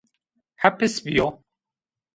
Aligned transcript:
Hepis 0.61 0.95
bîyo 1.03 1.27